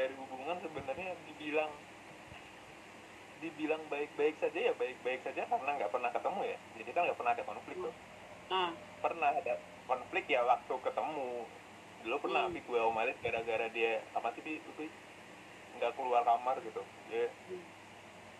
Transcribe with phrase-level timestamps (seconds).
[0.00, 1.68] dari hubungan sebenarnya dibilang
[3.44, 7.32] dibilang baik-baik saja ya baik-baik saja karena nggak pernah ketemu ya jadi kan nggak pernah
[7.36, 7.94] ada konflik tuh
[8.48, 8.70] nah
[9.04, 11.28] pernah ada konflik ya waktu ketemu
[12.00, 12.56] dulu pernah Hmm.
[12.64, 14.84] Gue omelin gara-gara dia apa sih Pi itu
[15.76, 16.80] nggak keluar kamar gitu
[17.12, 17.64] dia Hmm.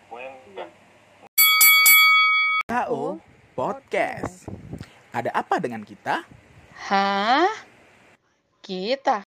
[0.09, 0.69] pokoknya nggak
[2.71, 3.19] HO
[3.51, 4.47] Podcast.
[5.11, 6.23] Ada apa dengan kita?
[6.87, 7.51] hah
[8.63, 9.27] kita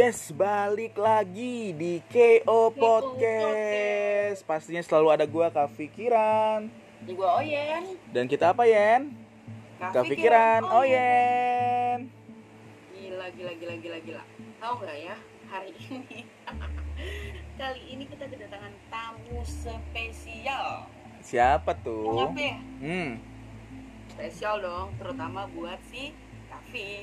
[0.00, 4.40] Yes, balik lagi di KO Podcast.
[4.42, 6.72] Pastinya selalu ada gua Kak Fikiran.
[7.00, 9.12] di gua Oyen Dan kita apa, Yen?
[9.76, 10.64] Kak Fikiran.
[10.64, 12.08] Oh, Yen.
[12.90, 14.22] gila gila gila gila gila
[14.56, 16.20] tahu nggak ya hari ini
[17.60, 20.88] kali ini kita kedatangan tamu spesial
[21.20, 22.24] Siapa tuh?
[22.24, 23.20] apa ya Hmm,
[24.08, 26.16] spesial dong terutama buat si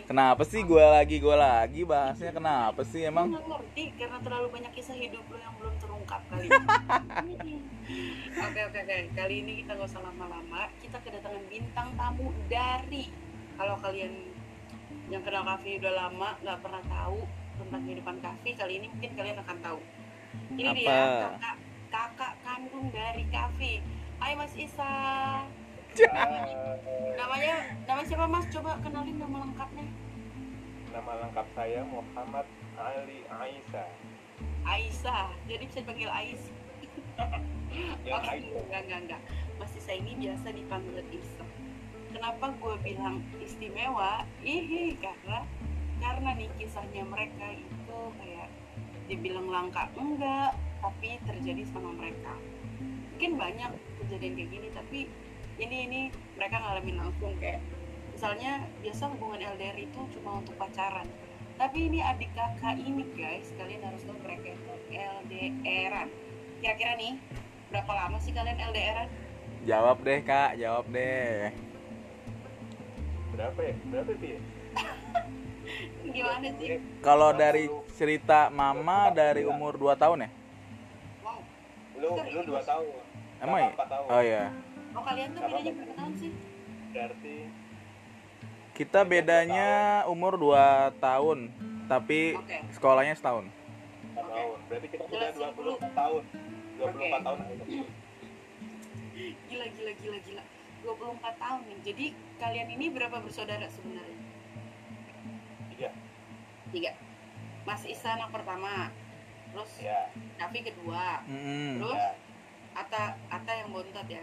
[0.07, 4.71] Kenapa sih gua lagi gua lagi bahasnya kenapa sih Emang nggak ngerti karena terlalu banyak
[4.71, 7.55] kisah hidup lo yang belum terungkap kali ini.
[8.47, 8.97] Oke oke oke.
[9.15, 10.67] Kali ini kita nggak usah lama-lama.
[10.83, 13.07] Kita kedatangan bintang tamu dari
[13.55, 14.13] kalau kalian
[15.07, 17.19] yang kenal Kavi udah lama nggak pernah tahu
[17.57, 19.79] tentang kehidupan Kavi kali ini mungkin kalian akan tahu.
[20.51, 21.27] Ini dia Apa?
[21.39, 23.73] kakak kakak kandung dari Kavi.
[24.19, 24.93] Hai Mas Isa.
[27.17, 27.55] Namanya
[27.89, 28.45] nama siapa Mas?
[28.53, 29.87] Coba kenalin nama lengkapnya.
[30.93, 33.89] nama lengkap saya Muhammad Ali Aisyah
[34.65, 35.29] Aisyah.
[35.49, 36.57] Jadi bisa dipanggil Aisyah.
[38.05, 39.21] yang Oke, Aisyah enggak, enggak, enggak.
[39.57, 41.45] Mas Isa ini biasa dipanggil Isa.
[42.13, 44.25] Kenapa gue bilang istimewa?
[44.41, 45.45] Ih, karena
[45.97, 48.49] karena nih kisahnya mereka itu kayak
[49.09, 52.33] dibilang langka enggak, tapi terjadi sama mereka.
[53.17, 54.99] Mungkin banyak kejadian kayak gini, tapi
[55.57, 56.01] ini ini
[56.37, 57.61] mereka ngalamin langsung kayak
[58.13, 61.09] misalnya biasa hubungan LDR itu cuma untuk pacaran.
[61.57, 66.09] Tapi ini adik kakak ini guys, kalian harus tahu mereka itu LDRan.
[66.61, 67.17] Kira-kira nih
[67.73, 69.09] berapa lama sih kalian LDRan?
[69.65, 70.55] Jawab deh, Kak.
[70.61, 71.51] Jawab deh.
[73.37, 74.39] berapa ya berapa ya?
[76.15, 76.81] Gimana sih?
[77.05, 80.29] Kalau dari cerita Mama dari umur 2 tahun ya?
[81.21, 81.39] Wow.
[82.01, 82.85] lu lu dua tahun
[83.37, 83.71] Emang ya?
[84.09, 84.49] Oh iya.
[84.97, 86.31] Oh kalian tuh bedanya berapa tahun sih?
[86.89, 87.37] berarti
[88.73, 89.69] Kita bedanya
[90.05, 90.53] umur 2
[91.01, 91.49] tahun,
[91.89, 92.57] tapi Oke.
[92.73, 93.45] sekolahnya setahun.
[94.17, 94.25] Oke.
[94.33, 95.93] tahun berarti kita udah Jelasin dua puluh dulu.
[95.93, 96.23] tahun
[96.77, 97.25] dua puluh empat Oke.
[97.25, 97.39] tahun
[99.49, 100.43] Gila gila gila gila.
[100.85, 101.77] 24 tahun nih.
[101.83, 102.05] Jadi
[102.37, 104.19] kalian ini berapa bersaudara sebenarnya?
[105.73, 105.89] Tiga.
[106.69, 106.91] Tiga.
[107.65, 108.93] Mas Isa anak pertama.
[109.51, 111.25] Terus ya Kavi kedua.
[111.25, 111.81] Mm-mm.
[111.81, 112.13] Terus ya
[112.77, 114.21] Ata Ata yang bontot ya.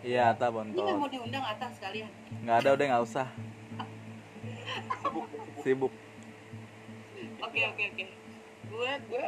[0.00, 0.96] Iya, Ata Ini nggak bontot.
[0.96, 2.10] mau diundang Ata sekalian.
[2.40, 3.26] Nggak ada udah nggak usah.
[5.00, 5.26] sibuk
[5.60, 5.92] Sibuk.
[7.40, 8.04] Oke oke oke.
[8.70, 9.24] Gue gue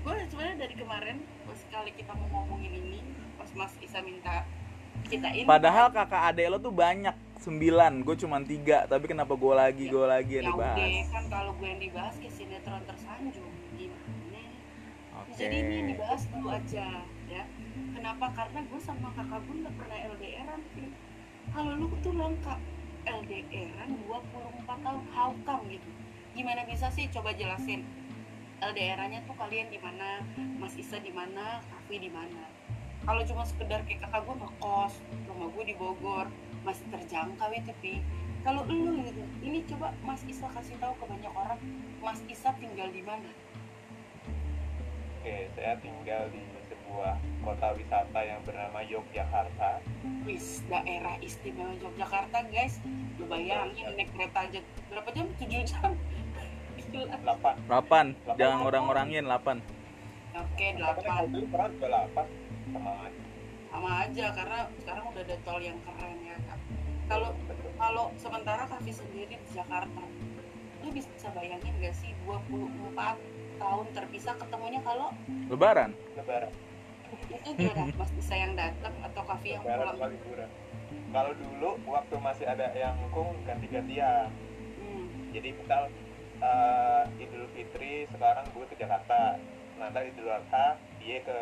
[0.00, 3.00] gue sebenarnya dari kemarin pas kali kita mau ngomongin ini,
[3.36, 4.48] pas Mas Isa minta
[5.10, 5.44] kita ini.
[5.44, 8.88] Padahal kakak adek lo tuh banyak sembilan, gue cuma tiga.
[8.88, 11.08] Tapi kenapa gue lagi, gue lagi yang ya dibahas?
[11.12, 14.08] kan kalau gue yang dibahas ke sinetron tersanjung gimana?
[15.20, 15.32] Oke.
[15.36, 16.86] Jadi ini dibahas dulu aja
[17.28, 17.42] ya.
[18.00, 18.32] Kenapa?
[18.32, 20.88] Karena gue sama kakak gue nggak pernah LDRan sih.
[21.52, 22.56] Kalau lu tuh lengkap
[23.04, 25.84] LDRan 24 tahun, how come gitu?
[26.32, 27.12] Gimana bisa sih?
[27.12, 27.84] Coba jelasin.
[28.64, 30.24] LDRannya tuh kalian di mana?
[30.56, 31.60] Mas Isa di mana?
[31.60, 32.48] Kavi di mana?
[33.04, 34.94] Kalau cuma sekedar kayak kakak gue ngekos,
[35.28, 36.32] rumah gue di Bogor,
[36.64, 38.00] masih terjangkau itu pi.
[38.40, 41.60] Kalau lu gitu, ini coba Mas Isa kasih tahu ke banyak orang,
[42.00, 43.28] Mas Isa tinggal di mana?
[45.20, 46.40] oke saya tinggal di
[46.90, 47.14] sebuah
[47.46, 49.78] kota wisata yang bernama Yogyakarta.
[50.26, 52.82] Wis, daerah istimewa Yogyakarta guys.
[53.14, 54.58] Lu bayangin naik kereta aja.
[54.90, 55.30] Berapa jam?
[55.38, 55.94] 7 jam?
[56.90, 57.14] Gila.
[57.22, 57.54] delapan.
[57.70, 59.62] Lapan, jangan ngurang-ngurangin lapan.
[60.34, 61.30] Oke, Delapan.
[61.30, 62.26] 8 mobil pernah juga delapan.
[62.74, 63.22] Sama aja.
[63.70, 66.58] Sama aja, karena sekarang udah ada tol yang keren ya Kak
[67.06, 67.30] Kalau
[67.78, 70.02] kalau sementara Kavi sendiri di Jakarta
[70.82, 73.14] Lu bisa bayangin gak sih 24
[73.62, 75.14] tahun terpisah ketemunya kalau
[75.46, 75.94] Lebaran.
[76.18, 76.50] lebaran
[77.10, 79.96] itu gimana Mas Isa yang datang atau Kavi yang pulang?
[81.10, 84.30] kalau dulu waktu masih ada yang kung ganti-gantian.
[84.80, 85.06] Hmm.
[85.34, 85.90] jadi misal
[86.40, 89.38] eh, Idul Fitri sekarang gue ke Jakarta.
[89.78, 91.40] Nanti Idul Adha dia ke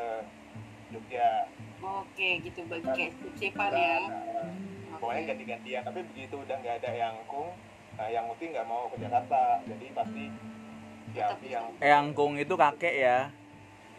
[0.89, 1.49] Jogja.
[1.79, 2.61] Oke, gitu.
[2.67, 3.97] Bagi kayak sip-sipan ya.
[4.09, 5.83] Nah, pokoknya ganti-gantian.
[5.85, 7.53] Tapi begitu udah nggak ada yang kung
[7.99, 9.63] nah, yang Muti nggak mau ke Jakarta.
[9.69, 10.25] Jadi pasti
[11.13, 13.19] si Abi yang Eyang Kung itu kakek ya.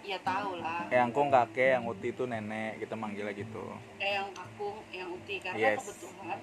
[0.03, 0.87] Ya tahu lah.
[0.89, 3.63] Yang kong kakek yang uti itu nenek kita manggilnya gitu.
[3.99, 5.79] Eh yang akung yang uti karena Yes.
[5.83, 6.39] kebetulan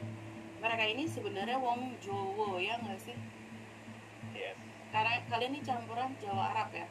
[0.62, 3.16] mereka ini sebenarnya wong Jowo ya nggak sih?
[4.34, 4.56] Yes.
[4.90, 6.86] Karena kalian ini campuran Jawa Arab ya?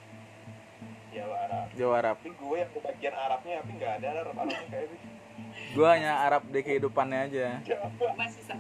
[1.10, 1.66] Jawa Arab.
[1.74, 2.16] Jawa Arab.
[2.22, 5.08] Tapi gue yang kebagian Arabnya tapi nggak ada Arab Arabnya kayak gitu
[5.50, 7.48] gue hanya Arab di kehidupannya aja.
[7.66, 7.88] Jawa.
[8.16, 8.54] Mas Isa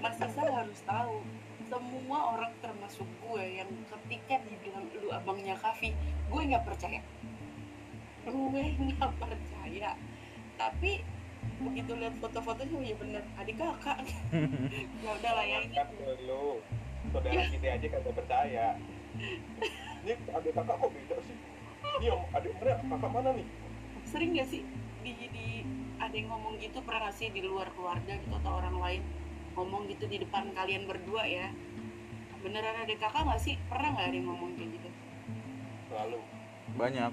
[0.00, 1.14] Mas Isa harus tahu
[1.68, 5.96] semua orang termasuk gue yang ketika dibilang lu abangnya Kavi.
[6.28, 7.00] Gue nggak percaya.
[8.24, 9.90] Gue nggak percaya.
[10.60, 10.92] Tapi
[11.54, 13.98] begitu lihat foto-fotonya oh iya bener adik kakak.
[15.04, 15.76] Ya udah lah ya ini
[16.24, 16.58] lu
[17.12, 18.66] saudara kita aja kagak percaya.
[20.04, 21.36] Ini adik kakak kok beda sih?
[22.00, 23.46] Ini yang adik mana kakak mana nih?
[24.04, 24.62] Sering gak sih
[25.04, 25.46] di, di
[26.00, 29.02] ada yang ngomong gitu pernah gak sih di luar keluarga gitu atau orang lain
[29.54, 31.48] ngomong gitu di depan kalian berdua ya.
[32.44, 33.56] Beneran ada kakak gak sih?
[33.72, 34.88] Pernah nggak ada yang ngomong kayak gitu?
[35.88, 36.18] Selalu.
[36.76, 37.12] Banyak.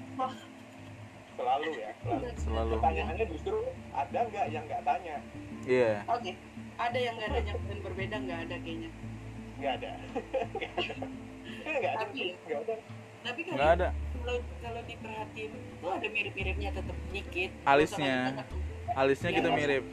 [1.37, 2.25] Selalu ya selalu.
[2.35, 2.71] Selalu.
[2.75, 3.57] Pertanyaannya justru
[3.95, 5.15] ada nggak yang nggak tanya?
[5.63, 5.93] Iya.
[6.11, 6.31] Oke
[6.81, 8.89] ada yang nggak ada dan berbeda nggak ada kayaknya.
[9.61, 9.91] Nggak ada.
[10.57, 11.89] Nggak ada.
[12.03, 12.75] Tapi- nggak ada.
[13.21, 13.89] Tapi nggak kalau ada.
[14.21, 17.51] kalau kalau diperhatiin itu ada mirip-miripnya tetap dikit.
[17.63, 18.17] Alisnya.
[18.35, 18.47] Nggak
[18.91, 19.55] alisnya kita Iya.
[19.55, 19.83] mirip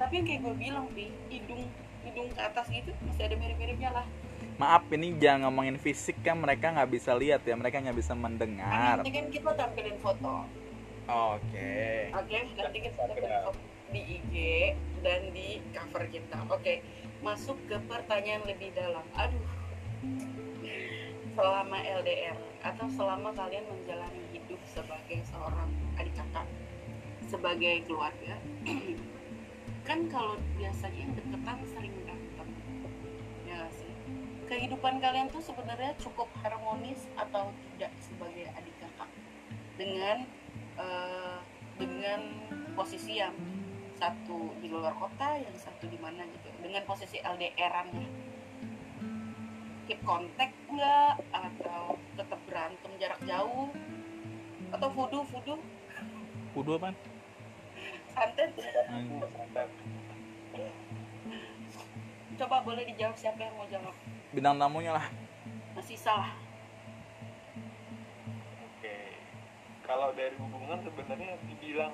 [0.00, 1.68] tapi yang kayak gue bilang pi hidung
[2.08, 4.06] hidung ke atas gitu masih ada mirip-miripnya lah.
[4.56, 9.04] Maaf ini jangan ngomongin fisik kan mereka nggak bisa lihat ya mereka nggak bisa mendengar.
[9.04, 10.48] Nanti kan kita tampilin foto.
[11.04, 12.08] Oke.
[12.16, 13.56] Oke, nanti kita dapat
[13.92, 14.34] di IG
[15.04, 16.38] dan di cover kita.
[16.48, 16.80] Oke,
[17.20, 19.04] masuk ke pertanyaan lebih dalam.
[19.16, 19.44] Aduh,
[21.36, 26.46] selama LDR atau selama kalian menjalani hidup sebagai seorang adik kakak,
[27.26, 28.36] sebagai keluarga,
[29.90, 32.48] kan kalau biasanya yang deketan sering berantem,
[33.42, 33.90] ya sih?
[34.46, 39.10] Kehidupan kalian tuh sebenarnya cukup harmonis atau tidak sebagai adik kakak
[39.74, 40.30] dengan
[40.78, 41.38] eh,
[41.74, 42.20] dengan
[42.78, 43.34] posisi yang
[43.98, 48.08] satu di luar kota, yang satu di mana gitu, dengan posisi LDRan ya.
[49.90, 53.74] Keep kontak nggak atau tetap berantem jarak jauh
[54.70, 55.58] atau fudu fudu
[56.54, 57.09] Kudu apa?
[58.14, 58.50] Santet
[58.90, 59.22] Hmm.
[62.38, 63.94] Coba boleh dijawab siapa yang mau jawab
[64.30, 65.06] bintang tamunya lah
[65.74, 66.34] masih salah
[68.80, 68.96] Oke.
[69.84, 71.92] Kalau dari hubungan sebenarnya dibilang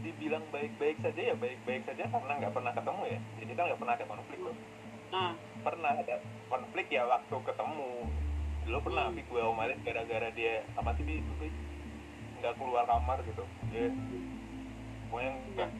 [0.00, 3.20] dibilang baik-baik saja ya baik-baik saja karena nggak pernah ketemu ya.
[3.36, 4.56] Jadi kan nggak pernah ada konflik tuh.
[5.12, 6.16] nah Pernah ada
[6.48, 7.92] konflik ya waktu ketemu.
[8.64, 9.12] Dulu pernah Hmm.
[9.12, 11.20] tapi gue omelin gara-gara dia apa sih Bi?
[12.40, 13.44] Nggak keluar kamar gitu.
[13.70, 13.86] Dia
[15.08, 15.70] pokoknya nggak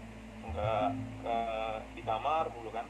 [0.50, 0.86] nggak
[1.24, 2.86] eh, di kamar dulu kan.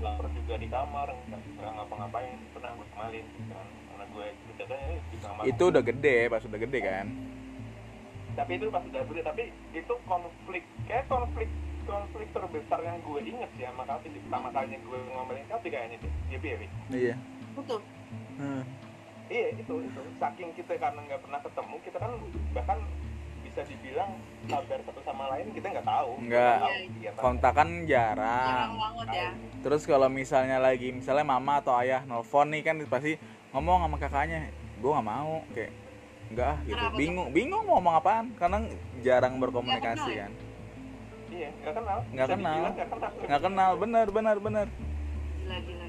[0.00, 3.66] Lapar juga di kamar nggak ngapa-ngapain pernah gue omelin gitu kan.
[3.92, 7.06] Karena gue ceritanya di kamar itu udah gede pas udah gede kan
[8.34, 11.48] tapi itu pas udah gede tapi itu konflik kayak konflik
[11.86, 15.96] konflik terbesar yang gue inget sih sama Kavi di pertama kalinya gue ngomelin Kavi kayaknya
[16.02, 16.66] iya ya Bi?
[16.90, 17.16] iya
[17.54, 17.80] betul
[18.34, 18.66] Hmm.
[19.34, 20.00] Iya itu itu.
[20.22, 22.12] Saking kita karena nggak pernah ketemu kita kan
[22.54, 22.78] bahkan
[23.42, 24.10] bisa dibilang
[24.50, 26.10] kabar satu sama lain kita nggak tahu.
[26.22, 26.56] Nggak.
[27.02, 28.46] Iya, kontakan jarang.
[28.46, 29.28] Jarang banget ya.
[29.66, 33.18] Terus kalau misalnya lagi misalnya mama atau ayah nelfon nih kan pasti
[33.50, 35.72] ngomong sama kakaknya gue nggak mau kayak
[36.30, 36.74] enggak ah gitu.
[36.74, 36.98] Kenapa tuh?
[36.98, 38.58] bingung bingung mau ngomong apaan karena
[39.02, 40.26] jarang berkomunikasi Nggak ya?
[40.26, 40.32] kan.
[41.34, 41.98] Iya nggak kenal.
[42.10, 42.58] Nggak kenal.
[42.62, 43.10] nggak kenal.
[43.26, 43.70] Nggak kenal.
[43.78, 44.66] Bener bener bener
[45.44, 45.86] gila gila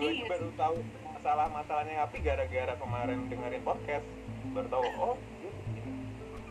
[0.00, 0.76] gue ya baru tahu
[1.20, 4.08] masalah-masalahnya Kavi gara-gara kemarin dengerin podcast
[4.56, 5.16] baru tahu oh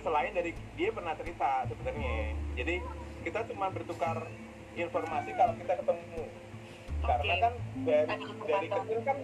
[0.06, 2.38] selain dari dia pernah cerita sebenarnya.
[2.54, 2.76] Jadi
[3.26, 4.30] kita cuma bertukar
[4.78, 6.24] informasi kalau kita ketemu.
[7.02, 7.42] Karena Oke.
[7.42, 8.14] kan dari
[8.46, 9.18] dari kecil kan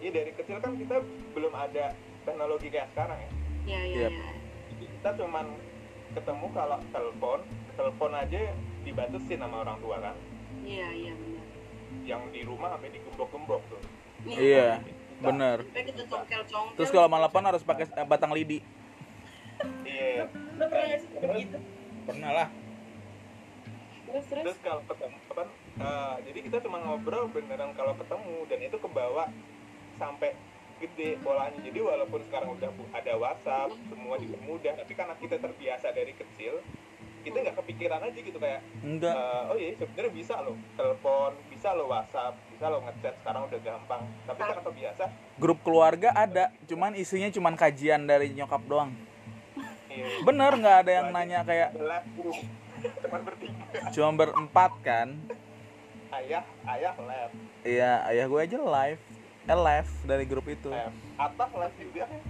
[0.00, 0.96] iya dari kecil kan kita
[1.36, 1.92] belum ada
[2.24, 3.30] teknologi kayak sekarang ya.
[3.68, 4.12] Ya ya Yep.
[4.16, 4.32] ya
[4.80, 5.46] kita cuman
[6.16, 7.40] ketemu kalau telepon
[7.76, 8.40] telepon aja
[8.88, 10.16] dibatasin sama orang tua kan.
[10.64, 11.46] Iya iya benar.
[12.08, 14.80] Yang di rumah sampai digembok-gembok tuh iya
[15.20, 15.64] bener
[16.76, 18.64] terus kalau malapan harus pakai batang lidi.
[19.84, 20.32] Iya.
[20.56, 21.58] Lo pernah nggak sih begitu
[22.08, 22.48] pernah lah.
[24.08, 24.44] Terus terus?
[24.48, 25.48] Terus kalau ketemu kan
[25.80, 29.24] eh, jadi kita cuma ngobrol beneran kalau ketemu dan itu kebawa
[30.00, 30.32] sampai
[30.80, 31.60] gede polanya.
[31.60, 36.64] Jadi walaupun sekarang udah ada WhatsApp semua dipermudah tapi karena kita terbiasa dari kecil
[37.20, 39.12] kita nggak kepikiran aja gitu kayak enggak.
[39.12, 42.32] eh, oh iya sebenarnya bisa loh telepon bisa loh WhatsApp.
[42.56, 44.02] Bisa loh ngechat sekarang udah gampang.
[44.24, 45.04] Tapi karena terbiasa
[45.36, 48.96] grup keluarga ada cuman isinya cuman kajian dari nyokap doang.
[49.92, 52.08] Iya, bener nggak ada yang nanya kayak live
[53.04, 53.64] cuma bertiga.
[53.92, 55.08] Cuma berempat kan?
[56.08, 57.30] Ayah ayah lab.
[57.60, 59.02] Iya ayah gue aja live.
[59.44, 60.72] Live dari grup itu.
[60.72, 60.96] Live.
[61.20, 62.20] atas live juga kan?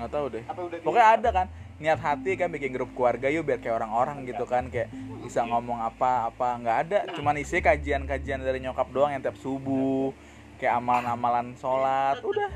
[0.00, 0.44] Nggak tahu deh.
[0.48, 1.46] Apa udah di- pokoknya ada kan
[1.78, 4.90] niat hati kan bikin grup keluarga yuk biar kayak orang-orang gitu kan kayak
[5.22, 6.98] bisa ngomong apa apa nggak ada.
[7.14, 10.10] Cuman isi kajian-kajian dari nyokap doang yang tiap subuh
[10.58, 12.50] kayak amalan-amalan sholat udah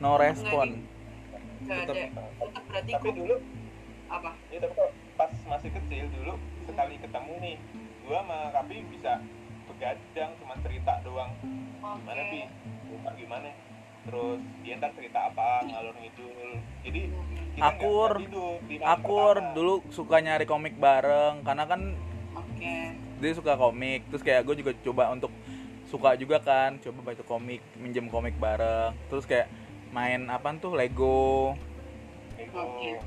[0.00, 0.80] no respon.
[1.68, 1.92] Ada.
[1.92, 1.96] Tetap
[2.72, 3.36] berarti tapi kok dulu
[4.08, 4.30] apa?
[4.52, 7.56] ya tapi kok pas masih kecil dulu sekali ketemu nih
[8.04, 9.12] gua sama Kapi bisa
[9.68, 11.32] begadang cuma cerita doang.
[11.84, 12.40] Gimana pi
[13.20, 13.48] gimana
[14.04, 16.50] terus dia ntar cerita apa ngalur ngidul
[16.84, 17.00] jadi
[17.54, 18.12] kita Akur.
[18.20, 19.54] tidur akur pertama.
[19.56, 21.80] dulu suka nyari komik bareng karena kan
[22.36, 22.74] Oke.
[23.22, 25.32] dia suka komik terus kayak gue juga coba untuk
[25.88, 29.48] suka juga kan coba baca komik minjem komik bareng terus kayak
[29.94, 31.54] main apa tuh Lego
[32.34, 32.60] Lego.
[32.60, 32.98] Oke.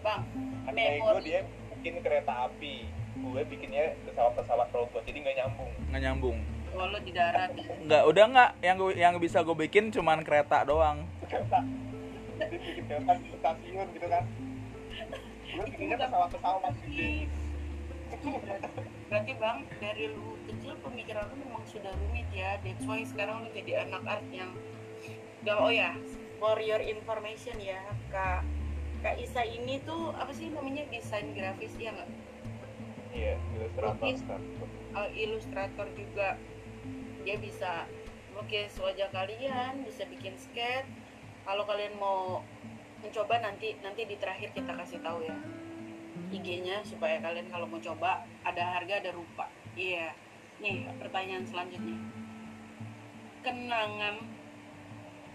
[0.00, 0.24] Bang,
[0.64, 1.44] Kan Lego dia
[1.76, 2.88] bikin kereta api
[3.20, 6.38] gue bikinnya pesawat-pesawat robot jadi nggak nyambung nggak nyambung
[6.76, 7.66] walau di darat ya.
[7.82, 11.58] nggak udah nggak yang gua- yang bisa gue bikin cuman kereta doang kereta
[12.38, 14.24] jadi bikin kereta di stasiun gitu kan
[15.50, 17.26] gue bikinnya pesawat-pesawat gede
[19.10, 22.58] Berarti bang dari lu kecil pemikiran lu memang sudah rumit ya.
[22.62, 24.50] That's why sekarang lu jadi anak art yang
[25.40, 25.96] Gak, oh ya,
[26.36, 27.80] for your information ya,
[28.12, 28.44] Kak
[29.00, 32.10] Kak Isa ini tuh apa sih namanya desain grafis ya nggak?
[33.10, 34.20] iya ilustrator Lukis.
[34.28, 34.42] kan.
[34.94, 36.28] Uh, ilustrator juga.
[37.24, 37.86] Dia bisa
[38.32, 40.88] lukis wajah kalian, bisa bikin sketch.
[41.44, 42.40] Kalau kalian mau
[43.00, 45.36] mencoba nanti nanti di terakhir kita kasih tahu ya
[46.30, 49.48] IG-nya supaya kalian kalau mau coba ada harga ada rupa.
[49.74, 50.14] Iya.
[50.60, 51.96] Nih pertanyaan selanjutnya.
[53.40, 54.20] Kenangan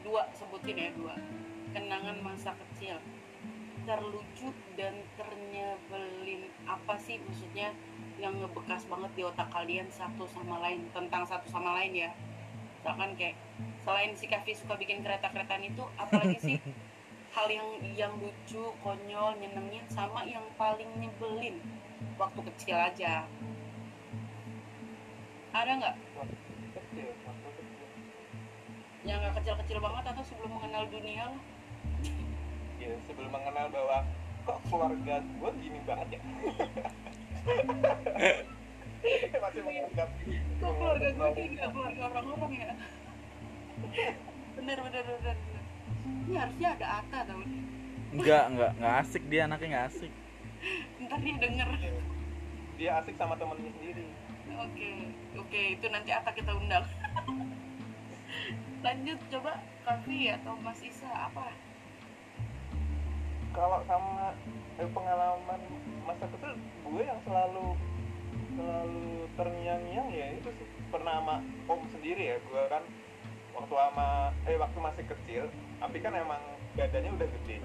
[0.05, 1.17] dua sebutin ya dua.
[1.73, 3.01] Kenangan masa kecil
[3.85, 7.69] terlucu dan ternyebelin apa sih maksudnya
[8.21, 12.11] yang ngebekas banget di otak kalian satu sama lain tentang satu sama lain ya.
[12.79, 13.35] Misalkan kayak
[13.81, 16.57] selain si Kavi suka bikin kereta-keretaan itu apalagi sih?
[17.35, 17.67] Hal yang
[17.99, 21.59] yang lucu konyol nyenengin sama yang paling nyebelin
[22.15, 23.27] waktu kecil aja.
[25.51, 25.95] Ada nggak?
[29.03, 31.43] Yang nggak kecil-kecil banget atau sebelum mengenal dunia lah
[32.85, 33.97] ya sebelum mengenal bahwa
[34.45, 36.21] kok keluarga gue gini banget ya
[39.45, 40.09] masih menganggap
[40.57, 42.71] kok keluarga gue kayak nggak keluarga orang-orang ya?
[44.57, 45.63] Bener bener bener bener.
[46.25, 47.41] ini harusnya ada Ata tau
[48.15, 49.23] nggak nggak nggak asik.
[49.27, 50.11] Dia anaknya nggak asik.
[51.05, 51.67] Ntar dia denger.
[52.79, 54.05] Dia asik sama temennya sendiri.
[54.55, 54.89] Oke
[55.37, 55.61] oke.
[55.77, 56.85] Itu nanti Ata kita undang.
[58.85, 59.51] Lanjut coba
[59.85, 61.53] Kavi atau Mas Isa apa
[63.55, 64.35] kalau sama
[64.77, 65.61] eh, pengalaman
[66.03, 67.73] masa kecil gue yang selalu
[68.55, 69.07] selalu
[69.39, 70.67] terngiang-ngiang ya itu sih.
[70.91, 71.35] Pernah sama
[71.71, 72.83] om sendiri ya gue kan
[73.55, 74.07] waktu sama
[74.45, 75.43] eh waktu masih kecil
[75.79, 76.43] tapi kan emang
[76.75, 77.57] badannya udah gede.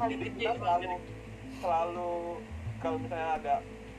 [0.00, 0.92] Paling jadi kita selalu
[1.60, 2.12] selalu
[2.80, 3.54] kalau misalnya ada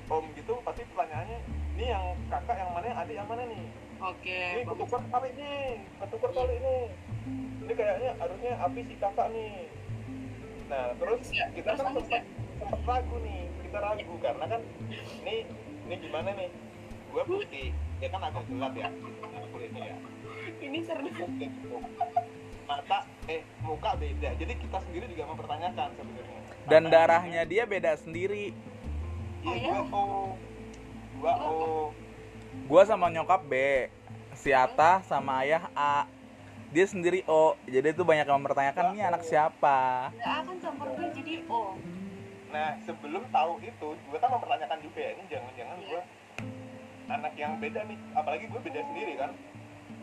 [0.09, 1.39] om gitu pasti pertanyaannya
[1.77, 3.63] ini yang kakak yang mana yang adik yang mana nih?
[4.01, 4.85] Oke ini bagus.
[4.85, 5.53] ketukar kali ini
[6.01, 6.75] ketukar kali ini
[7.25, 9.67] ini kayaknya harusnya api si kakak nih.
[10.70, 12.24] Nah terus Ya, kita terus kan sempat
[12.55, 14.62] sempat ragu nih kita ragu karena kan
[15.25, 15.36] ini
[15.86, 16.50] ini gimana nih?
[17.10, 17.70] Gue putih.
[18.03, 18.89] Ya kan agak gelap ya
[19.50, 19.98] kulitnya ya.
[20.62, 21.77] Ini seru gitu.
[22.65, 24.29] mata eh muka beda.
[24.41, 26.39] Jadi kita sendiri juga mempertanyakan sebenarnya.
[26.65, 28.58] Dan darahnya dia beda sendiri.
[29.46, 30.34] Iya gue O.
[31.22, 31.94] Gue O.
[32.65, 33.53] Gua sama nyokap B.
[34.34, 36.10] Si Ata sama ayah A
[36.75, 37.55] dia sendiri O.
[37.63, 40.12] Jadi itu banyak yang mempertanyakan ini anak siapa?
[40.12, 41.79] Nggak akan campur gue jadi O.
[42.51, 46.01] Nah, sebelum tahu itu, gue kan mempertanyakan juga ya, ini jangan-jangan gue
[47.05, 49.32] anak yang beda nih, apalagi gue beda sendiri kan.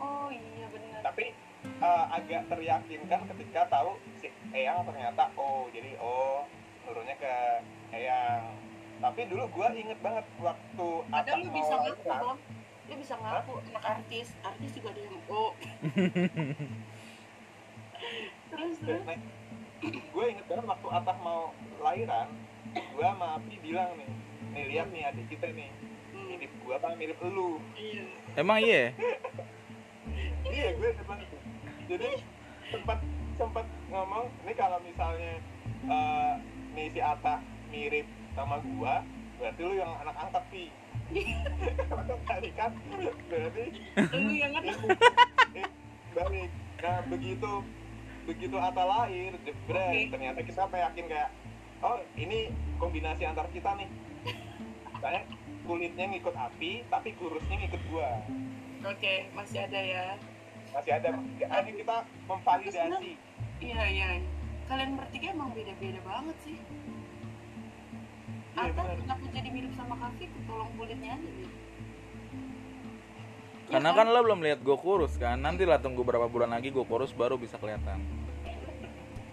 [0.02, 1.25] oh iya benar Tapi
[1.62, 6.49] eh, agak teryakinkan ketika tahu si Eyang ternyata oh, jadi oh
[6.88, 7.35] turunnya ke
[7.93, 8.57] Eyang.
[9.02, 12.38] Tapi dulu gue inget banget waktu ada lu bisa ngaku bang
[12.92, 14.37] lu bisa ngaku anak artis.
[14.44, 15.44] Artis juga ada yang O
[18.52, 19.00] terus terus.
[19.82, 22.28] gue inget banget waktu Atah mau lahiran,
[22.70, 24.11] gue sama Api bilang nih,
[24.52, 25.72] nih lihat nih adik kita nih,
[26.12, 26.92] Hmm, mirip gue apa?
[26.94, 27.56] Mirip elu.
[27.75, 28.04] iya.
[28.37, 28.92] Emang iya?
[30.52, 31.37] Iya gue depan itu
[31.88, 32.20] jadi
[32.68, 32.99] sempat
[33.34, 35.40] sempat ngomong ini kalau misalnya
[35.88, 36.32] eh,
[36.76, 37.40] nih si Ata
[37.72, 39.00] mirip sama gua
[39.42, 40.64] berarti lu yang anak angkat pi.
[42.30, 42.70] Tadi kan
[43.26, 43.64] berarti
[44.14, 44.62] lu yang kan
[45.58, 45.68] eh,
[46.14, 46.50] balik.
[46.78, 47.52] Nah begitu
[48.22, 50.14] begitu Ata lahir jebret Oke.
[50.14, 51.28] ternyata kita yakin kayak
[51.82, 53.90] oh ini kombinasi antar kita nih.
[55.02, 55.26] Saya
[55.66, 58.22] kulitnya ngikut api tapi kurusnya ngikut gua.
[58.87, 60.06] Oke masih ada ya.
[60.70, 61.18] Masih ada.
[61.50, 61.96] Hanya kita
[62.30, 63.18] memvalidasi.
[63.58, 64.30] iya iya iya.
[64.70, 66.58] kalian bertiga emang beda-beda banget sih
[68.52, 68.97] Ata benar.
[69.00, 71.50] kenapa jadi mirip sama Kavi tolong kulitnya aja nih
[73.62, 75.40] Karena Iya kan lo belum lihat gue kurus kan.
[75.40, 78.04] Nanti lah tunggu berapa bulan lagi gue kurus baru bisa kelihatan.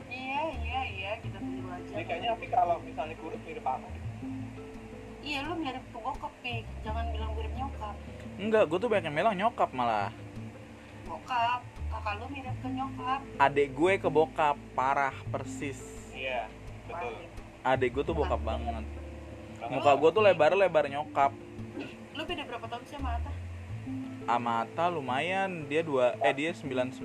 [0.08, 3.88] iya iya iya kita tunggu aja jadi kayaknya tapi kalau misalnya kurus mirip apa
[5.20, 6.64] iya lu mirip ke bokap Pi.
[6.82, 7.96] jangan bilang mirip nyokap
[8.40, 10.10] Enggak, gue tuh banyak yang bilang nyokap malah.
[11.04, 11.60] bokap
[11.92, 15.82] kakak lu mirip ke nyokap Adek gue ke bokap parah persis.
[16.16, 16.48] iya
[16.88, 17.14] betul
[17.62, 18.86] Adek gue tuh bokap banget.
[19.68, 21.32] Muka gue tuh lebar lebar nyokap.
[22.16, 23.32] lu beda berapa tahun sih sama Ata
[24.28, 27.00] Amata lumayan dia dua eh dia 99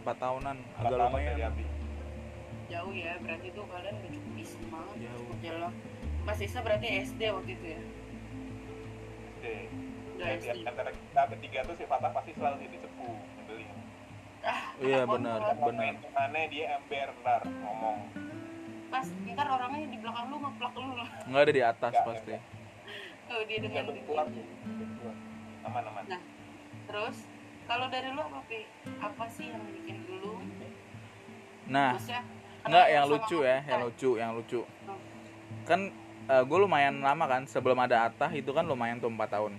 [0.00, 1.36] empat tahunan agak lumayan
[2.66, 5.20] jauh ya berarti tuh kalian udah cukup iseng banget Jauh.
[5.20, 5.72] cukup jalan
[6.22, 7.82] Mas Isa berarti SD waktu itu ya
[9.36, 9.44] SD.
[10.16, 13.70] udah SD antara kita bertiga tuh sifatnya pasti selalu jadi sepuh nyebelin
[14.40, 15.40] ah Iya, benar.
[15.52, 15.94] Benar.
[16.16, 17.98] Aneh dia ember ntar ngomong
[18.90, 22.34] pas ntar orangnya di belakang lu ngeplak lu loh nggak ada di atas Nggak, pasti
[23.30, 24.26] oh dia dengan Yang keluar
[25.62, 26.20] aman aman Nah,
[26.84, 27.16] terus
[27.64, 28.40] kalau dari lu apa?
[28.98, 30.42] Apa sih yang bikin lu?
[31.66, 32.22] nah Maksudnya
[32.60, 33.68] nggak yang lucu ya Ata?
[33.70, 34.98] yang lucu yang lucu Oh.
[35.64, 35.80] kan
[36.30, 39.54] gue lumayan lama kan sebelum ada Atah itu kan lumayan tuh 4 tahun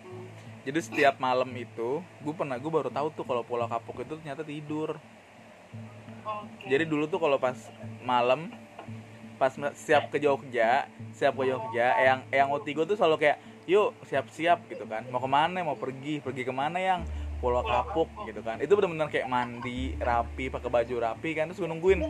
[0.00, 0.24] Hmm.
[0.62, 4.40] jadi setiap malam itu gue pernah gue baru tahu tuh kalau pulau kapuk itu ternyata
[4.42, 4.96] tidur
[6.30, 6.66] Oke.
[6.70, 7.56] jadi dulu tuh kalau pas
[8.04, 8.48] malam
[9.40, 13.38] pas siap ke Jogja siap ke Jogja yang yang OT gue tuh selalu kayak
[13.70, 15.06] yuk siap-siap gitu kan.
[15.14, 15.62] Mau ke mana?
[15.62, 16.18] Mau pergi?
[16.18, 17.06] Pergi ke mana yang?
[17.40, 18.60] Pulau Kapuk gitu kan.
[18.60, 21.48] Itu bener-bener kayak mandi rapi pakai baju rapi kan.
[21.48, 22.00] Terus gue nungguin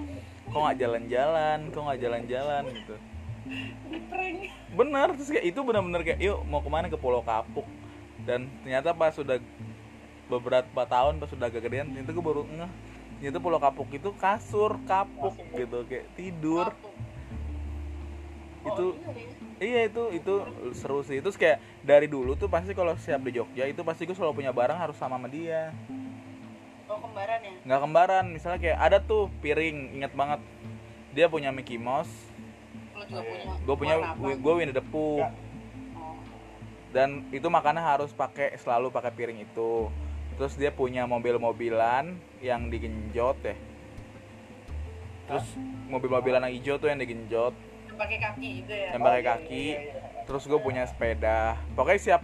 [0.50, 1.58] kok nggak jalan-jalan?
[1.70, 2.62] Kok nggak jalan-jalan?
[2.74, 2.94] gitu.
[4.74, 5.08] Bener.
[5.14, 6.90] Terus kayak itu bener-bener kayak yuk mau ke mana?
[6.90, 7.68] Ke Pulau Kapuk.
[8.26, 9.38] Dan ternyata pas sudah
[10.26, 12.70] beberapa tahun pas sudah agak gedean ternyata gue baru ngeh
[13.20, 16.94] ternyata Pulau Kapuk itu kasur kapuk gitu kayak tidur Kapuk.
[18.62, 19.28] itu Oh, iya,
[19.60, 19.60] iya.
[19.60, 20.34] iya itu itu
[20.74, 24.12] seru sih terus kayak dari dulu tuh pasti kalau siap di Jogja itu pasti gue
[24.12, 25.72] selalu punya barang harus sama sama dia
[26.84, 27.52] Oh, kembaran ya?
[27.62, 30.40] nggak kembaran misalnya kayak ada tuh piring inget banget
[31.10, 32.10] dia punya Mickey Mouse
[33.00, 33.22] juga Iya.
[33.22, 33.44] punya.
[33.60, 33.94] gue punya
[34.34, 35.22] gue Winnie the Pooh.
[35.22, 36.18] Oh.
[36.90, 39.86] dan itu makannya harus pakai selalu pakai piring itu
[40.40, 43.52] terus dia punya mobil-mobilan yang digenjot ya
[45.28, 45.44] terus
[45.92, 47.52] mobil-mobilan yang hijau tuh yang digenjot
[47.84, 48.88] Yang pakai kaki itu ya.
[48.96, 50.24] yang pakai iya, kaki iya, iya.
[50.24, 52.22] terus gue punya sepeda pokoknya siap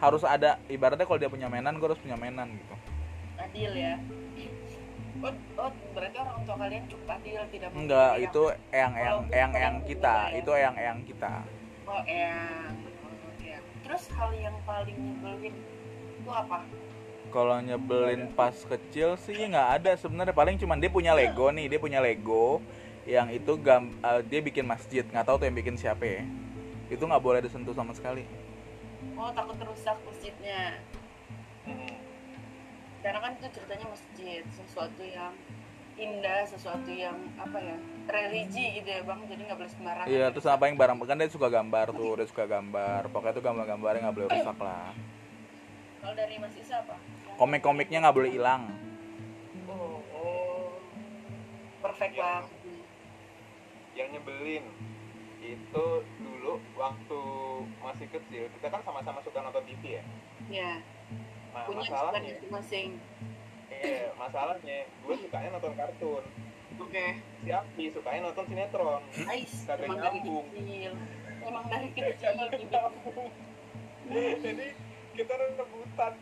[0.00, 2.74] harus ada ibaratnya kalau dia punya mainan gue harus punya mainan gitu
[3.36, 4.00] Adil ya.
[5.20, 9.52] Oh, oh, berarti orang tua kalian cukup adil tidak enggak yang- itu yang yang yang
[9.52, 11.32] yang kita itu yang yang kita
[11.86, 12.74] Oh, yang.
[13.06, 13.60] Oh, ya.
[13.86, 15.54] Terus hal yang paling nyebelin
[16.18, 16.66] itu apa?
[17.36, 20.32] Kalau nyebelin pas kecil sih nggak ada sebenarnya.
[20.32, 22.64] Paling cuman dia punya Lego nih dia punya Lego
[23.04, 25.04] yang itu gam eh, dia bikin masjid.
[25.04, 26.24] Nggak tahu tuh yang bikin siapa ya.
[26.88, 28.24] Itu nggak boleh disentuh sama sekali.
[29.20, 30.80] Oh, takut rusak masjidnya.
[31.66, 31.98] Hmm.
[33.02, 35.30] karena kan itu ceritanya masjid sesuatu yang
[35.94, 37.76] indah sesuatu yang apa ya
[38.08, 39.20] religi gitu ya bang.
[39.28, 40.08] Jadi nggak boleh sembarangan.
[40.08, 40.96] Iya terus apa yang barang?
[41.04, 43.12] Kan dia suka gambar tuh dia suka gambar.
[43.12, 44.90] Pokoknya tuh gambar-gambarnya nggak boleh rusak lah.
[46.00, 46.96] Kalau dari mas Isa apa
[47.36, 48.62] komik-komiknya nggak boleh hilang.
[49.68, 50.72] Oh, oh.
[51.80, 52.22] perfect Iya.
[52.24, 52.44] banget.
[53.96, 54.60] yang nyebelin
[55.40, 55.86] itu
[56.20, 57.20] dulu waktu
[57.80, 60.04] masih kecil kita kan sama-sama suka nonton TV ya?
[60.52, 60.72] Ya
[61.56, 62.90] nah punya masalahnya masing-masing
[63.72, 66.24] eh, masalahnya gue sukanya nonton kartun.
[66.76, 67.06] Oke.
[67.40, 69.00] Si Api sukanya nonton sinetron.
[69.24, 70.46] Ais Kagak emang dari nyambung.
[70.52, 70.92] kecil.
[71.40, 72.84] Emang dari kecil gitu.
[74.44, 74.66] jadi
[75.16, 76.12] kita rebutan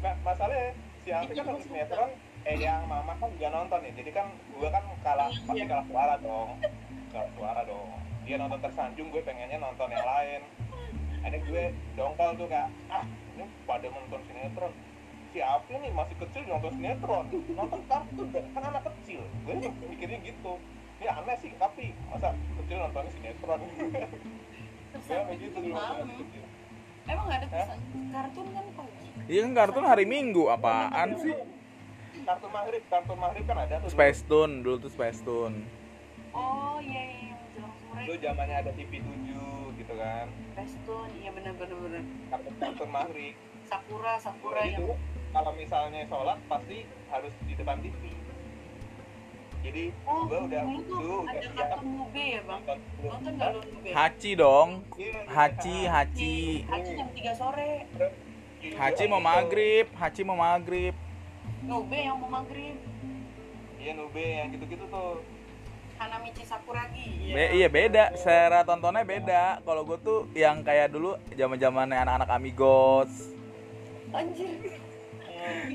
[0.00, 0.72] nah masalahnya
[1.04, 2.10] si Api kan nonton sinetron
[2.48, 6.14] eh yang mama kan juga nonton ya jadi kan gue kan kalah pasti kalah suara
[6.24, 6.56] dong.
[7.12, 7.88] Kalah suara dong.
[8.24, 10.40] Dia nonton tersanjung gue pengennya nonton yang lain.
[11.20, 11.64] Ada gue
[12.00, 12.72] dongkol tuh kak.
[12.88, 13.04] Ah
[13.36, 14.72] ini pada nonton sinetron.
[15.36, 17.24] Si Api nih masih kecil nonton sinetron.
[17.52, 19.20] Nonton kartun kan anak kecil.
[19.44, 20.52] Gue mikirnya gitu.
[21.00, 23.60] Ini aneh sih tapi masa kecil nonton sinetron?
[25.04, 25.76] Gue gitu dulu.
[26.24, 26.44] kecil
[27.10, 27.78] emang nggak ada pesan
[28.14, 28.99] kartun kan pagi
[29.30, 31.34] iya kan kartun hari Minggu apaan sih?
[32.26, 35.62] Kartu maghrib kartu maghrib kan ada tuh Space Tune dulu tuh Space Tune.
[36.34, 38.02] Oh iya iya yang jelang sore.
[38.06, 40.26] Dulu zamannya ada TV 7 gitu kan.
[40.58, 43.34] Pestun iya bener bener bener kartu kartu maghrib.
[43.70, 44.98] Sakura Sakura yang
[45.30, 47.94] kalau misalnya sholat pasti harus di depan TV
[49.60, 51.68] jadi Oh, gua udah dulu udah ada siap.
[51.68, 52.62] kartun Mube ya bang?
[53.04, 53.90] nonton nggak lu Mube?
[53.92, 54.68] Hachi dong.
[54.96, 55.90] Iya, Hachi iya.
[55.92, 57.72] Hachi Haji jam 3 sore.
[58.60, 60.92] Haji mau maghrib Haji mau maghrib.
[61.64, 62.76] Nube yang mau maghrib.
[63.80, 65.24] Iya nube yang gitu-gitu tuh.
[65.96, 68.16] Hanamichi Sakuragi Be- iya beda.
[68.20, 69.64] Selera tontonnya beda.
[69.64, 73.32] Kalau gue tuh yang kayak dulu zaman zamannya anak-anak amigos.
[74.12, 74.76] Anjir.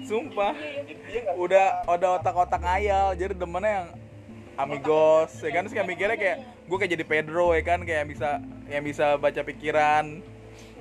[0.05, 0.53] Sumpah.
[0.53, 3.17] Jadi dia nggak Udah udah otak-otak ngayal.
[3.17, 3.87] Jadi demennya yang
[4.61, 5.41] amigos.
[5.41, 6.37] Ya kan Terus kayak mikirnya kayak
[6.69, 7.81] gue kayak jadi Pedro ya kan?
[7.81, 8.29] Kayak bisa
[8.69, 10.21] yang bisa baca pikiran.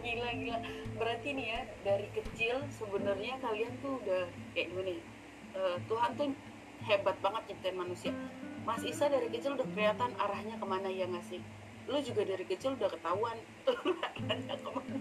[0.04, 4.22] Gila gila berarti nih ya dari kecil sebenarnya kalian tuh udah
[4.54, 4.96] kayak ya
[5.54, 6.28] eh, Tuhan tuh
[6.84, 8.12] hebat banget ciptain manusia.
[8.64, 11.40] Mas Isa dari kecil udah kelihatan arahnya ke mana ya nggak sih?
[11.84, 13.36] Lu juga dari kecil udah ketahuan
[14.24, 14.96] arahnya ke mana.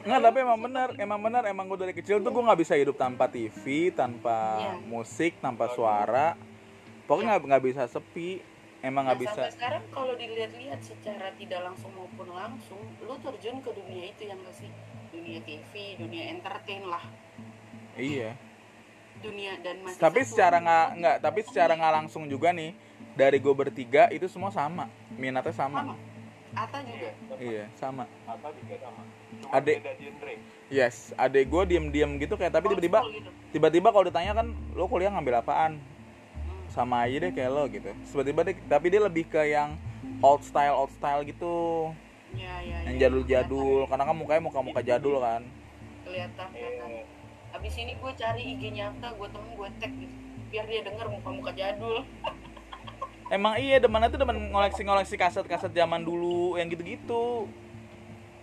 [0.00, 2.96] Enggak, tapi emang bener, emang bener, emang gue dari kecil tuh gue nggak bisa hidup
[2.96, 4.74] tanpa TV, tanpa Iya.
[4.80, 6.40] musik, tanpa suara.
[7.04, 8.40] Pokoknya nggak nggak bisa sepi,
[8.80, 9.32] emang nggak Nah, bisa.
[9.36, 14.40] sampai sekarang kalau dilihat-lihat secara tidak langsung maupun langsung lu terjun ke dunia itu yang
[14.40, 14.70] nggak sih
[15.10, 17.04] dunia TV dunia entertain lah
[17.94, 18.32] Iya.
[19.20, 22.72] dunia dan masih Tapi satu- secara nggak nggak, tapi secara nggak langsung juga nih
[23.12, 25.94] dari gue bertiga itu semua sama, minatnya sama sama.
[26.50, 28.04] Ata juga Iya, sama.
[28.26, 29.02] apa juga sama
[29.40, 29.76] cuma Adek.
[29.78, 30.34] beda genre
[30.70, 32.98] Yes, adek gue diem-diem gitu kayak tapi Old tiba-tiba
[33.50, 35.82] tiba-tiba kalau ditanya kan lo kuliah ngambil apaan?
[36.70, 37.90] Sama aja deh kayak lo gitu.
[38.14, 39.74] Tiba-tiba deh, tapi dia lebih ke yang
[40.22, 41.90] old style old style gitu.
[42.30, 43.10] ya, ya, yang ya.
[43.10, 45.42] jadul-jadul karena kan mukanya muka-muka jadul kan.
[46.06, 46.88] Kelihatan kelihatan.
[47.50, 50.16] Abis ini gue cari IG-nya Ata gue temen gue tag gitu.
[50.54, 52.06] Biar dia denger muka-muka jadul.
[53.34, 57.50] Emang iya demannya tuh demen ngoleksi-ngoleksi kaset-kaset zaman dulu yang gitu-gitu.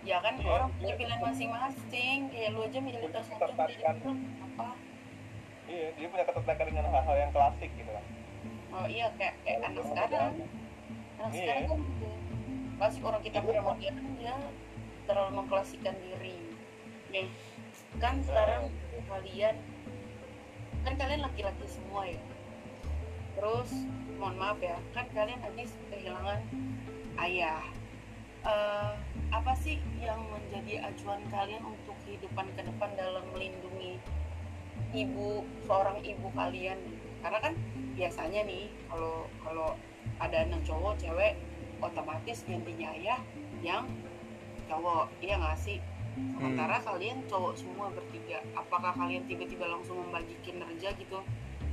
[0.04, 2.18] Ya kan orang punya pilihan masing-masing.
[2.28, 4.68] Kayak lu aja milih tas apa.
[5.68, 8.17] Iya dia punya ketertarikan dengan hal-hal yang klasik gitu kan
[8.78, 10.32] oh iya kayak kayak anak sekarang.
[11.18, 11.38] anak Iya.
[11.42, 12.08] sekarang kan gitu.
[12.78, 14.36] Klasik orang kita punya modern dia
[15.10, 16.38] terlalu mengklasikan diri.
[17.10, 17.26] Nih
[17.98, 18.70] kan sekarang
[19.10, 19.56] kalian
[20.86, 22.22] kan kalian laki-laki semua ya.
[23.34, 23.70] Terus
[24.18, 26.40] mohon maaf ya kan kalian habis kehilangan
[27.18, 27.62] ayah.
[28.46, 28.94] Eh,
[29.34, 33.98] apa sih yang menjadi acuan kalian untuk kehidupan ke depan dalam melindungi
[34.94, 36.78] ibu seorang ibu kalian
[37.22, 37.54] karena kan
[37.98, 39.68] biasanya nih kalau kalau
[40.18, 41.38] ada anak cowok cewek
[41.78, 43.20] otomatis gantinya ayah
[43.62, 43.86] yang
[44.66, 45.10] cowok.
[45.22, 45.78] Iya nggak sih?
[46.34, 51.22] Sementara kalian cowok semua bertiga apakah kalian tiba-tiba langsung membagi kinerja gitu?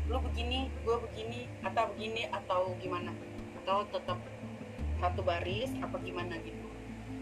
[0.06, 3.10] Lu begini gue begini atau begini atau gimana?
[3.62, 4.22] Atau tetap
[5.02, 6.66] satu baris apa gimana gitu?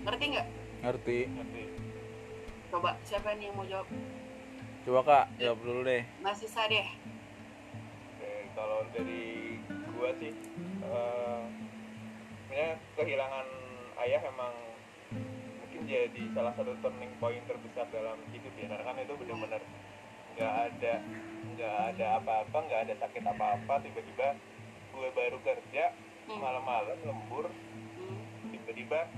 [0.04, 0.48] Ngerti nggak?
[0.84, 1.20] Ngerti.
[1.32, 1.64] Ngerti.
[2.68, 3.88] Coba siapa nih yang mau jawab?
[4.84, 6.04] Coba kak jawab dulu deh.
[6.20, 6.84] Masih sah deh.
[6.84, 7.23] Oke,
[8.54, 9.58] kalau dari
[9.94, 10.32] gua sih
[12.44, 13.48] sebenarnya kehilangan
[14.06, 14.54] ayah emang
[15.58, 18.70] mungkin jadi salah satu turning point terbesar dalam hidup ya.
[18.70, 19.62] Karena kan itu benar-benar
[20.34, 20.94] nggak ada
[21.54, 23.74] nggak ada apa-apa nggak ada sakit apa-apa.
[23.82, 24.28] Tiba-tiba
[24.94, 25.86] gue baru kerja
[26.24, 26.40] Hmm.
[26.40, 28.22] malam-malam lembur Hmm.
[28.48, 29.12] tiba-tiba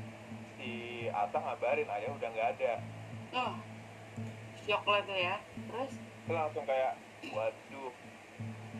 [0.57, 2.73] si Ata ngabarin ayah udah nggak ada.
[3.35, 3.53] Oh
[4.65, 5.35] shock lah tuh ya.
[5.69, 5.91] Terus?
[5.99, 6.97] Itu langsung kayak
[7.29, 7.74] waduh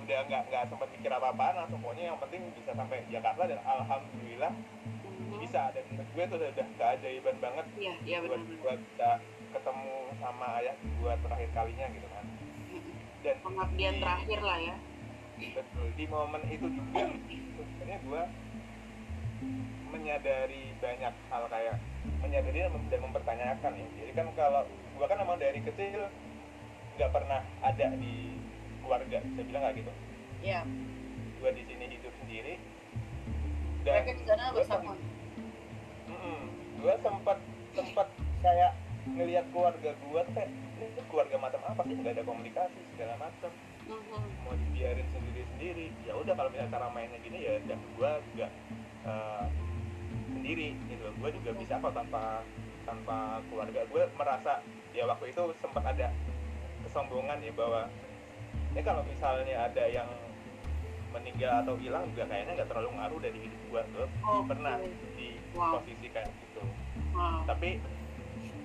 [0.06, 4.54] udah nggak nggak sempat mikir apa-apaan langsung pokoknya yang penting bisa sampai Jakarta dan alhamdulillah
[5.02, 5.74] hmm, bisa.
[5.74, 8.62] Dan gue itu udah, udah keajaiban banget iya iya buat benar-benar.
[8.62, 9.10] buat bisa
[9.50, 12.26] ketemu sama ayah gue terakhir kalinya gitu kan.
[13.26, 14.76] Dan pengabdian di- terakhir lah ya.
[15.36, 17.04] Betul di momen itu juga
[17.58, 18.22] sebenarnya gue
[19.89, 21.76] menyadari banyak hal kayak
[22.22, 23.88] menyadari dan mempertanyakan ya.
[24.06, 26.08] Jadi kan kalau gue kan emang dari kecil
[26.96, 28.35] nggak pernah ada di
[28.86, 29.17] keluarga.
[29.26, 29.91] Bisa bilang nggak gitu?
[30.45, 30.62] Ya
[31.45, 32.54] gue di sini hidup sendiri.
[33.86, 34.93] Mereka di sana bersama.
[36.86, 37.38] gue sempat
[37.74, 38.08] sempat
[38.45, 38.71] kayak
[39.10, 40.21] ngelihat keluarga gue
[40.78, 41.93] ini keluarga macam apa sih?
[41.98, 43.52] Nggak ada komunikasi segala macam.
[43.86, 44.41] Mhm.
[44.41, 48.48] mau dibiarin sendiri sendiri ya udah kalau misalnya cara mainnya gini ya udah gue juga
[49.06, 49.45] eh,
[50.34, 52.41] sendiri gitu gue juga bisa kok tanpa
[52.89, 53.17] tanpa
[53.54, 53.86] keluarga.
[53.93, 54.65] Gue merasa
[54.98, 56.10] ya waktu itu sempat ada
[56.82, 57.86] kesombongan ya bahwa
[58.76, 60.10] ini kalau misalnya ada yang
[61.10, 64.92] meninggal atau hilang juga kayaknya nggak terlalu ngaruh dari hidup gue gue Oh, pernah oke.
[65.16, 65.80] di Wow.
[65.80, 66.60] posisi kayak gitu
[67.16, 67.48] Wow.
[67.48, 67.80] tapi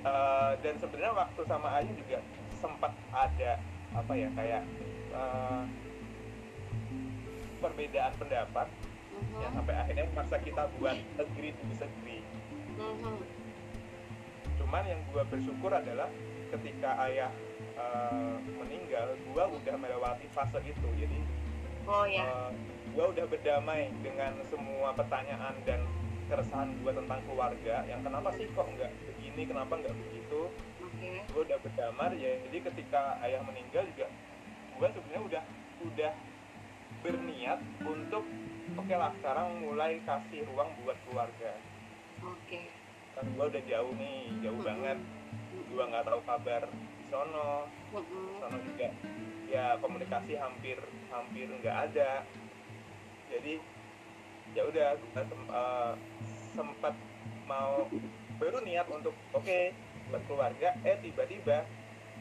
[0.03, 2.18] eh, dan sebenarnya waktu sama Ayu juga
[2.53, 3.53] sempat ada
[3.92, 4.62] apa ya kayak
[5.12, 5.62] eh,
[7.61, 8.66] perbedaan pendapat
[9.12, 9.38] Mhm.
[9.38, 12.25] yang sampai akhirnya memaksa kita buat agree to disagree
[12.73, 13.14] Mhm.
[14.57, 16.11] cuman yang gua bersyukur adalah
[16.51, 17.31] ketika ayah
[17.79, 21.18] eh, meninggal gua udah melewati fase itu jadi
[21.87, 22.51] oh ya eh,
[22.92, 25.81] gua udah berdamai dengan semua pertanyaan dan
[26.31, 30.51] keresahan gua tentang keluarga yang kenapa sih kok nggak begini kenapa nggak begitu?
[31.01, 31.12] Oke.
[31.33, 34.09] Gue udah berdamar ya jadi ketika ayah meninggal juga
[34.81, 35.42] gue sebenarnya udah
[35.85, 36.12] udah
[37.05, 38.25] berniat untuk
[38.77, 41.53] oke lah sekarang mulai kasih ruang buat keluarga.
[42.25, 42.68] Oke.
[43.16, 44.99] Kan gue udah jauh nih jauh banget.
[45.68, 46.62] Gue nggak tahu kabar
[47.11, 47.66] sono.
[47.90, 48.88] Sono juga.
[49.51, 50.79] Ya komunikasi hampir
[51.11, 52.23] hampir nggak ada.
[53.31, 53.59] Jadi
[54.55, 55.23] ya udah gue
[56.55, 56.94] sempat
[57.46, 57.87] mau
[58.38, 59.61] baru niat untuk oke
[60.11, 61.66] buat keluarga eh tiba-tiba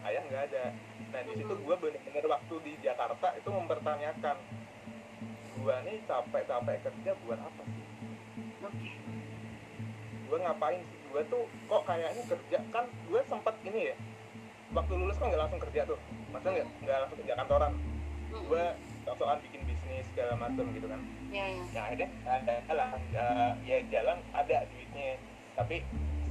[0.10, 0.74] ayah nggak ada.
[1.14, 4.38] Nah di situ gue bener-bener waktu di Jakarta itu mempertanyakan
[5.60, 7.86] gue nih capek-capek kerja buat apa sih?
[10.30, 10.98] Gue ngapain sih?
[11.10, 13.96] Gue tuh kok kayaknya kerja kan gue sempat ini ya
[14.70, 16.00] waktu lulus kan nggak langsung kerja tuh.
[16.30, 17.72] Maksudnya nggak nggak langsung kerja kantoran.
[18.30, 18.66] Gue
[19.10, 21.02] soal bikin bisnis segala macam gitu kan.
[21.34, 25.18] Ya ya yang akhirnya ada lah eh, ya jalan ada duitnya.
[25.58, 25.76] Tapi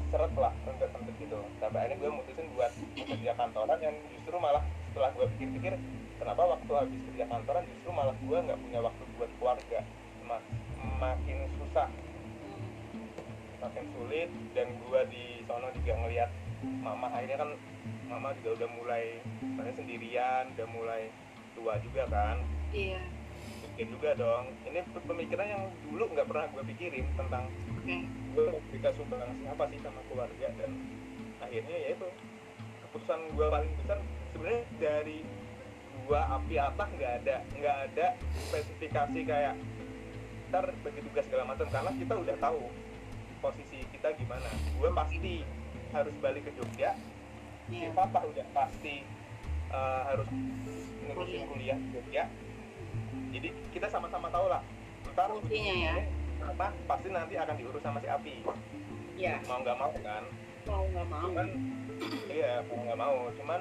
[0.08, 1.38] seret lah rentet rentet gitu.
[1.58, 5.74] Sampai akhirnya gue mutusin buat kerja kantoran yang justru malah setelah gue pikir-pikir
[6.18, 9.78] kenapa waktu habis kerja kantoran justru malah gue nggak punya waktu buat keluarga.
[10.22, 10.48] Mak-
[11.02, 11.88] makin susah.
[13.58, 16.30] Makin sulit dan gue di sono juga ngelihat
[16.64, 17.50] mama akhirnya kan
[18.08, 19.04] mama juga udah mulai
[19.38, 21.02] sebenarnya sendirian udah mulai
[21.52, 22.36] tua juga kan.
[22.72, 23.02] Iya.
[23.74, 24.44] Pikir juga dong.
[24.66, 27.96] Ini pemikiran yang dulu nggak pernah gue pikirin tentang oke.
[28.38, 30.70] gue memberikan sumbangsi apa sih sama keluarga dan
[31.42, 32.08] akhirnya ya itu
[32.86, 33.98] keputusan gue paling besar
[34.30, 35.18] sebenarnya dari
[36.06, 38.06] dua api atas nggak ada nggak ada
[38.48, 39.54] spesifikasi kayak
[40.48, 42.62] ntar bagi tugas segala macam karena kita udah tahu
[43.38, 44.48] posisi kita gimana.
[44.78, 45.44] Gue pasti
[45.92, 46.94] harus balik ke Jogja
[47.68, 49.04] si iya papa udah pasti
[49.68, 50.28] uh, harus
[51.04, 51.76] ngurusin kuliah.
[51.76, 52.24] di Jogja.
[53.28, 54.64] Jadi kita sama-sama tahu lah
[55.12, 56.06] ntar ya.
[56.38, 58.34] apa pasti nanti akan diurus sama si Api.
[59.18, 60.24] Ya mau nggak mau kan?
[60.64, 61.22] Mau nggak mau.
[61.28, 61.48] Cuman
[62.30, 63.18] iya mau nggak mau.
[63.36, 63.60] Cuman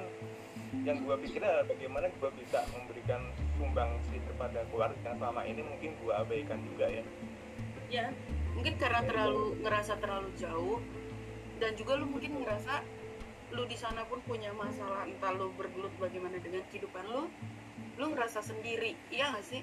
[0.86, 3.20] yang gue pikir adalah bagaimana gue bisa memberikan
[3.56, 7.04] sumbangsi kepada keluarga yang selama ini mungkin gue abaikan juga ya.
[7.88, 8.06] Ya
[8.54, 10.78] mungkin karena terlalu ngerasa terlalu jauh
[11.58, 12.86] dan juga lu mungkin ngerasa
[13.54, 17.26] lu di sana pun punya masalah entah lu bergelut bagaimana dengan kehidupan lu
[17.98, 19.62] lu ngerasa sendiri iya gak sih?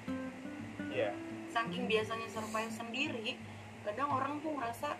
[0.91, 1.15] Iya.
[1.55, 3.39] Saking biasanya survive sendiri
[3.88, 4.99] kadang orang tuh ngerasa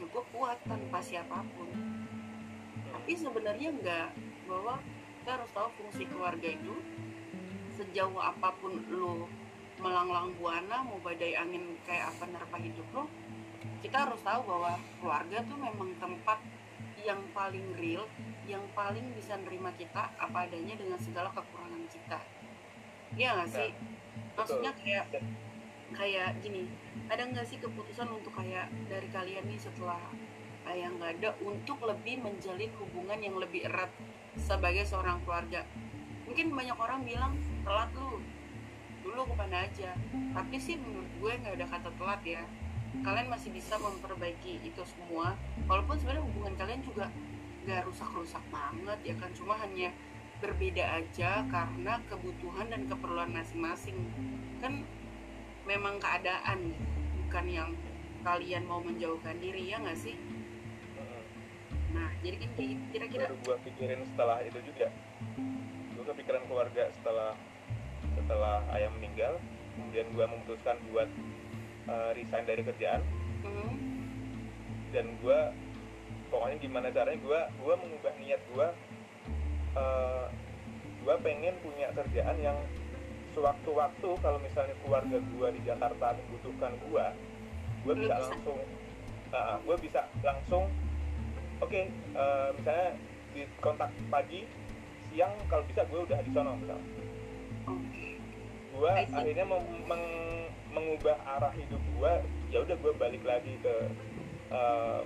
[0.00, 1.68] ya gue kuat tanpa siapa pun.
[2.88, 4.08] Tapi sebenarnya enggak
[4.48, 4.80] bahwa
[5.20, 6.72] kita harus tahu fungsi keluarga itu
[7.76, 9.28] sejauh apa pun lu
[9.80, 13.04] melanglang buana mau badai angin kayak apa nerpa hidup lo
[13.80, 16.38] kita harus tahu bahwa keluarga tuh memang tempat
[17.00, 18.04] yang paling real
[18.44, 22.20] yang paling bisa nerima kita apa adanya dengan segala kekurangan kita.
[23.16, 23.70] Iya nggak sih?
[24.36, 25.06] Maksudnya kayak
[25.90, 26.70] kayak gini
[27.10, 29.98] ada nggak sih keputusan untuk kayak dari kalian nih setelah
[30.70, 33.90] ayah nggak ada untuk lebih menjalin hubungan yang lebih erat
[34.36, 35.64] sebagai seorang keluarga?
[36.28, 37.32] Mungkin banyak orang bilang
[37.64, 38.22] telat lu.
[39.00, 39.96] Dulu ke mana aja.
[40.36, 42.44] Tapi sih menurut gue nggak ada kata telat ya
[43.00, 45.38] kalian masih bisa memperbaiki itu semua.
[45.70, 47.06] Walaupun sebenarnya hubungan kalian juga
[47.64, 49.30] nggak rusak-rusak banget ya kan?
[49.32, 49.94] Cuma hanya
[50.40, 53.96] berbeda aja karena kebutuhan dan keperluan masing-masing.
[54.58, 54.82] Kan
[55.68, 56.74] memang keadaan
[57.24, 57.70] bukan yang
[58.20, 60.16] kalian mau menjauhkan diri ya nggak sih?
[61.94, 62.74] Nah jadi kan gitu.
[62.90, 64.88] kira-kira baru gue pikirin setelah itu juga.
[65.94, 67.38] Gue kepikiran keluarga setelah
[68.18, 69.38] setelah ayah meninggal.
[69.78, 71.08] Kemudian gue memutuskan buat
[71.88, 73.00] uh, resign dari kerjaan.
[73.40, 73.72] Hmm,
[74.92, 75.38] dan gue
[76.30, 78.66] pokoknya gimana caranya gue gue mengubah niat gue
[79.74, 80.26] uh,
[81.00, 82.58] gue pengen punya kerjaan yang
[83.34, 87.06] sewaktu-waktu kalau misalnya keluarga gue di Jakarta membutuhkan gue
[87.86, 88.58] gue bisa langsung
[89.62, 90.64] gue bisa langsung
[91.62, 91.80] oke
[92.18, 92.88] uh, misalnya
[93.30, 94.42] di kontak pagi
[95.10, 96.86] siang kalau bisa gue udah di sono misalnya
[98.80, 102.12] gue akhirnya meng- mengubah arah hidup gue
[102.48, 103.74] ya udah gue balik lagi ke
[104.50, 105.00] eh,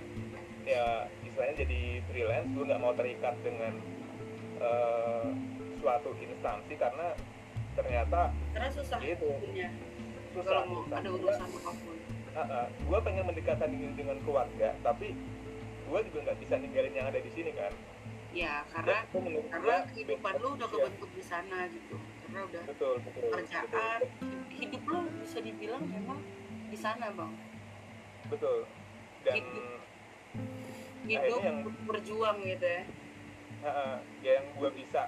[0.65, 0.85] ya
[1.21, 3.73] istilahnya jadi freelance gue nggak mau terikat dengan
[4.63, 5.27] eh,
[5.83, 7.07] suatu instansi karena
[7.75, 9.27] ternyata karena susah Gitu.
[9.43, 9.67] punya
[10.31, 10.97] susah kalau mau susah.
[11.03, 11.97] ada urusan apa pun.
[12.87, 15.11] Gue pengen mendekatkan diri dengan keluarga tapi
[15.85, 17.71] gue juga nggak bisa ninggalin yang ada di sini kan.
[18.35, 21.95] Ya karena Dan karena kehidupan lu udah ya, kebentuk di sana gitu
[22.35, 23.99] karena udah betul betul kerjaan.
[24.51, 26.19] hidup lu bisa dibilang memang
[26.67, 27.31] di sana bang.
[28.27, 28.67] Betul.
[29.23, 29.79] Dan Hidup.
[31.05, 32.83] hidup Akhirnya yang- berjuang gitu ya.
[34.19, 35.07] Ya yang gue bisa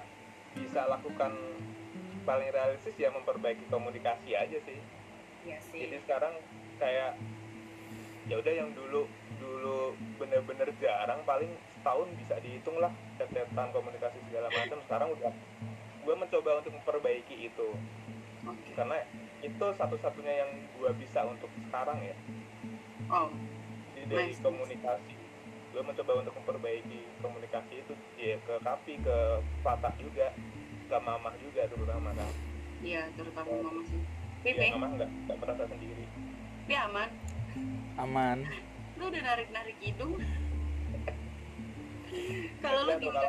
[0.56, 1.36] bisa lakukan
[2.24, 4.80] paling realistis ya memperbaiki komunikasi aja sih.
[5.44, 5.84] Iya sih.
[5.84, 6.32] Jadi sekarang
[6.80, 7.12] kayak
[8.24, 9.04] ya udah yang dulu
[9.36, 14.78] dulu bener-bener jarang paling setahun bisa dihitung lah catatan komunikasi segala macam.
[14.80, 15.32] Sekarang udah
[16.08, 17.68] gue mencoba untuk memperbaiki itu.
[18.48, 18.72] Oke.
[18.72, 18.96] Karena
[19.44, 22.16] itu satu-satunya yang gue bisa untuk sekarang ya.
[23.12, 23.28] Oh.
[23.92, 24.40] Jadi dari Nice.
[24.40, 25.12] komunikasi.
[25.68, 30.32] Gue mencoba untuk memperbaiki komunikasi itu ya ke kapi ke patah juga
[30.88, 32.32] ke mamah juga terutama kan.
[32.80, 34.00] Iya terutama mama sih.
[34.00, 36.08] Ya Pipi mamah nggak nggak merasa sendiri.
[36.64, 37.08] Pipi aman?
[38.00, 38.48] Aman.
[38.96, 40.16] Lu udah narik narik hidung?
[42.64, 43.28] Kalau lu gimana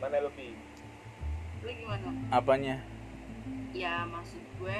[0.00, 0.65] mana Pi?
[1.66, 2.08] Lu gimana?
[2.30, 2.78] Apanya?
[3.74, 4.76] Ya maksud gue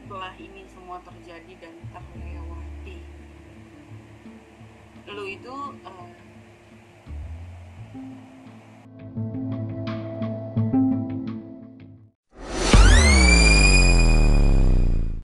[0.00, 3.04] setelah ini semua terjadi dan terlewati
[5.12, 6.08] lu itu eh,